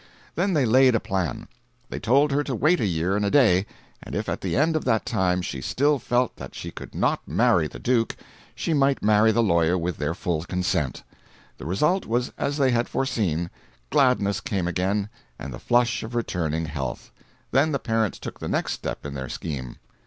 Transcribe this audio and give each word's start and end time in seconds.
Then 0.33 0.55
they 0.55 0.65
laid 0.65 0.95
a 0.95 0.99
plan. 0.99 1.47
They 1.89 1.99
told 1.99 2.31
her 2.31 2.43
to 2.45 2.55
wait 2.55 2.79
a 2.81 2.87
year 2.87 3.15
and 3.15 3.23
a 3.23 3.29
day, 3.29 3.67
and 4.01 4.15
if 4.15 4.27
at 4.27 4.41
the 4.41 4.55
end 4.57 4.75
of 4.75 4.83
that 4.85 5.05
time 5.05 5.43
she 5.43 5.61
still 5.61 5.99
felt 5.99 6.37
that 6.37 6.55
she 6.55 6.71
could 6.71 6.95
not 6.95 7.27
marry 7.27 7.67
the 7.67 7.77
Duke, 7.77 8.15
she 8.55 8.73
might 8.73 9.03
marry 9.03 9.31
the 9.31 9.43
lawyer 9.43 9.77
with 9.77 9.97
their 9.97 10.15
full 10.15 10.41
consent. 10.43 11.03
The 11.59 11.67
result 11.67 12.07
was 12.07 12.31
as 12.35 12.57
they 12.57 12.71
had 12.71 12.89
foreseen: 12.89 13.51
gladness 13.91 14.41
came 14.41 14.67
again, 14.67 15.07
and 15.37 15.53
the 15.53 15.59
flush 15.59 16.01
of 16.01 16.15
returning 16.15 16.65
health. 16.65 17.11
Then 17.51 17.71
the 17.71 17.77
parents 17.77 18.17
took 18.17 18.39
the 18.39 18.47
next 18.47 18.73
step 18.73 19.05
in 19.05 19.13
their 19.13 19.29
scheme. 19.29 19.77